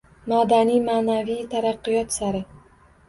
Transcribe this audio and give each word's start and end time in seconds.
Madaniy-ma'naviy 0.31 1.43
taraqqiyot 1.53 2.17
sari. 2.21 2.43